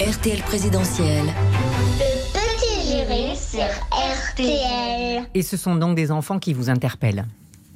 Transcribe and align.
RTL 0.00 0.40
présidentielle. 0.42 1.26
Le 1.98 2.32
petit 2.32 2.90
jury 2.90 3.36
sur 3.36 3.64
RTL. 3.92 5.24
Et 5.34 5.42
ce 5.42 5.56
sont 5.56 5.74
donc 5.76 5.94
des 5.96 6.10
enfants 6.10 6.38
qui 6.38 6.54
vous 6.54 6.70
interpellent. 6.70 7.26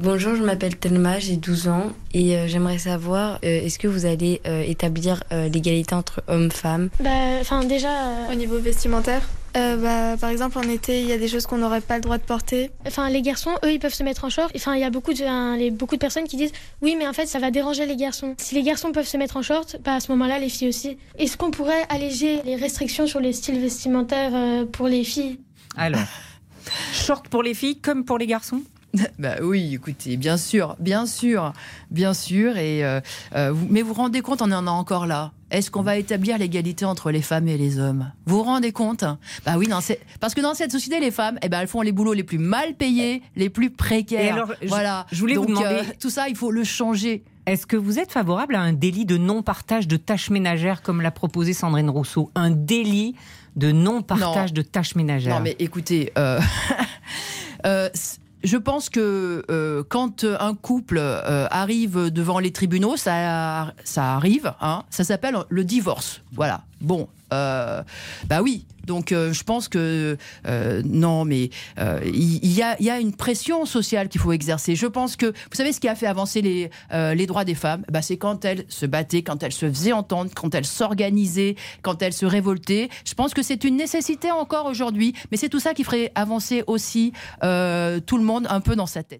Bonjour, 0.00 0.34
je 0.34 0.42
m'appelle 0.42 0.76
Thelma, 0.76 1.18
j'ai 1.18 1.36
12 1.36 1.68
ans 1.68 1.92
et 2.12 2.36
euh, 2.36 2.48
j'aimerais 2.48 2.78
savoir, 2.78 3.36
euh, 3.44 3.62
est-ce 3.64 3.78
que 3.78 3.86
vous 3.88 4.06
allez 4.06 4.40
euh, 4.46 4.62
établir 4.66 5.22
euh, 5.32 5.48
l'égalité 5.48 5.94
entre 5.94 6.22
hommes-femmes 6.26 6.88
Bah, 7.00 7.10
enfin 7.40 7.62
déjà, 7.64 7.90
euh, 7.90 8.32
Au 8.32 8.34
niveau 8.34 8.58
vestimentaire 8.58 9.22
Euh, 9.56 9.76
bah, 9.76 10.16
Par 10.20 10.30
exemple, 10.30 10.58
en 10.58 10.62
été, 10.62 11.00
il 11.00 11.06
y 11.06 11.12
a 11.12 11.18
des 11.18 11.28
choses 11.28 11.46
qu'on 11.46 11.58
n'aurait 11.58 11.80
pas 11.80 11.96
le 11.96 12.00
droit 12.00 12.18
de 12.18 12.22
porter. 12.24 12.70
enfin 12.86 13.08
les 13.08 13.22
garçons, 13.22 13.52
eux, 13.64 13.72
ils 13.72 13.78
peuvent 13.78 13.94
se 13.94 14.02
mettre 14.02 14.24
en 14.24 14.30
short. 14.30 14.50
Enfin, 14.56 14.74
il 14.74 14.80
y 14.80 14.84
a 14.84 14.90
beaucoup 14.90 15.12
de, 15.14 15.22
hein, 15.24 15.56
les- 15.56 15.70
beaucoup 15.70 15.94
de 15.94 16.00
personnes 16.00 16.24
qui 16.24 16.36
disent 16.36 16.52
oui, 16.82 16.96
mais 16.98 17.06
en 17.06 17.12
fait, 17.12 17.26
ça 17.26 17.38
va 17.38 17.50
déranger 17.50 17.86
les 17.86 17.96
garçons. 17.96 18.34
Si 18.38 18.54
les 18.56 18.62
garçons 18.62 18.90
peuvent 18.92 19.06
se 19.06 19.16
mettre 19.16 19.36
en 19.36 19.42
short, 19.42 19.76
bah 19.84 19.94
à 19.94 20.00
ce 20.00 20.10
moment-là, 20.12 20.38
les 20.40 20.48
filles 20.48 20.68
aussi. 20.68 20.98
Est-ce 21.18 21.36
qu'on 21.36 21.50
pourrait 21.52 21.84
alléger 21.88 22.42
les 22.44 22.56
restrictions 22.56 23.06
sur 23.06 23.20
les 23.20 23.32
styles 23.32 23.60
vestimentaires 23.60 24.32
euh, 24.34 24.64
pour 24.66 24.88
les 24.88 25.04
filles? 25.04 25.38
Alors, 25.76 26.00
short 26.92 27.28
pour 27.28 27.42
les 27.42 27.54
filles 27.54 27.76
comme 27.80 28.04
pour 28.04 28.18
les 28.18 28.26
garçons? 28.26 28.62
Bah 29.18 29.36
oui, 29.42 29.74
écoutez, 29.74 30.16
bien 30.16 30.36
sûr, 30.36 30.76
bien 30.78 31.06
sûr, 31.06 31.52
bien 31.90 32.14
sûr. 32.14 32.56
Et 32.56 32.84
euh, 32.84 33.00
euh, 33.34 33.50
vous- 33.52 33.66
mais 33.70 33.82
vous 33.82 33.88
vous 33.88 33.94
rendez 33.94 34.20
compte, 34.20 34.40
on 34.42 34.50
en 34.52 34.66
est 34.66 34.70
encore 34.70 35.06
là. 35.06 35.32
Est-ce 35.50 35.70
qu'on 35.70 35.82
va 35.82 35.96
établir 35.98 36.36
l'égalité 36.38 36.84
entre 36.84 37.10
les 37.10 37.22
femmes 37.22 37.46
et 37.48 37.56
les 37.56 37.78
hommes? 37.78 38.10
Vous 38.26 38.38
vous 38.38 38.42
rendez 38.42 38.72
compte? 38.72 39.04
Bah 39.46 39.54
oui, 39.56 39.68
ces- 39.82 40.00
parce 40.20 40.34
que 40.34 40.40
dans 40.40 40.54
cette 40.54 40.72
société, 40.72 40.98
les 41.00 41.10
femmes, 41.12 41.38
eh 41.42 41.48
ben, 41.48 41.60
elles 41.60 41.68
font 41.68 41.82
les 41.82 41.92
boulots 41.92 42.12
les 42.12 42.24
plus 42.24 42.38
mal 42.38 42.74
payés, 42.74 43.22
les 43.36 43.50
plus 43.50 43.70
précaires. 43.70 44.34
Alors, 44.34 44.52
voilà. 44.66 45.06
je 45.12 45.20
voulais 45.20 45.34
vous 45.36 45.46
Donc, 45.46 45.58
demander- 45.62 45.96
tout 46.00 46.10
ça, 46.10 46.28
il 46.28 46.36
faut 46.36 46.50
le 46.50 46.64
changer. 46.64 47.22
Est-ce 47.46 47.66
que 47.66 47.76
vous 47.76 47.98
êtes 47.98 48.10
favorable 48.10 48.54
à 48.56 48.60
un 48.60 48.72
délit 48.72 49.04
de 49.04 49.16
non-partage 49.16 49.86
de 49.86 49.96
tâches 49.96 50.30
ménagères 50.30 50.82
comme 50.82 51.00
l'a 51.02 51.10
proposé 51.10 51.52
Sandrine 51.52 51.90
Rousseau? 51.90 52.30
Un 52.34 52.50
délit 52.50 53.14
de 53.54 53.70
non-partage 53.70 54.50
Non. 54.50 54.54
de 54.54 54.62
tâches 54.62 54.94
ménagères? 54.96 55.34
Non, 55.36 55.40
mais 55.40 55.54
écoutez, 55.58 56.10
euh, 56.18 56.40
euh, 57.66 57.88
je 58.44 58.56
pense 58.56 58.90
que 58.90 59.44
euh, 59.50 59.82
quand 59.88 60.24
un 60.24 60.54
couple 60.54 60.98
euh, 60.98 61.46
arrive 61.50 62.10
devant 62.10 62.38
les 62.38 62.52
tribunaux, 62.52 62.96
ça, 62.96 63.72
ça 63.84 64.14
arrive, 64.14 64.52
hein, 64.60 64.84
ça 64.90 65.02
s'appelle 65.02 65.36
le 65.48 65.64
divorce. 65.64 66.22
Voilà. 66.32 66.62
Bon, 66.84 67.08
euh, 67.32 67.82
bah 68.28 68.42
oui. 68.42 68.66
Donc 68.86 69.12
euh, 69.12 69.32
je 69.32 69.44
pense 69.44 69.68
que 69.68 70.18
euh, 70.46 70.82
non, 70.84 71.24
mais 71.24 71.48
il 72.04 72.52
y, 72.52 72.62
a, 72.62 73.00
une 73.00 73.14
pression 73.14 73.64
sociale 73.64 74.10
qu'il 74.10 74.20
faut 74.20 74.32
exercer. 74.32 74.76
Je 74.76 74.86
pense 74.86 75.16
que 75.16 75.26
vous 75.26 75.54
savez 75.54 75.72
ce 75.72 75.80
qui 75.80 75.88
a 75.88 75.94
fait 75.94 76.06
avancer 76.06 76.42
les, 76.42 77.26
droits 77.26 77.44
des 77.44 77.54
femmes, 77.54 77.82
bah, 77.90 78.02
c'est 78.02 78.18
quand 78.18 78.44
elles 78.44 78.66
se 78.68 78.84
battaient, 78.84 79.22
quand 79.22 79.42
elles 79.42 79.52
se 79.52 79.66
faisaient 79.66 79.92
entendre, 79.92 80.30
quand 80.34 80.54
elles 80.54 80.66
s'organisaient, 80.66 81.56
quand 81.80 82.02
elles 82.02 82.12
se 82.12 82.26
révoltaient. 82.26 82.90
Je 83.06 83.14
pense 83.14 83.32
que 83.32 83.42
c'est 83.42 83.64
une 83.64 83.76
nécessité 83.76 84.30
encore 84.30 84.66
aujourd'hui, 84.66 85.14
mais 85.30 85.38
c'est 85.38 85.48
tout 85.48 85.60
ça 85.60 85.72
qui 85.72 85.82
ferait 85.82 86.12
avancer 86.14 86.62
aussi 86.66 87.12
tout 87.40 87.46
le 88.18 88.22
monde 88.22 88.46
un 88.50 88.60
peu 88.60 88.76
dans 88.76 88.86
sa 88.86 89.02
tête. 89.02 89.12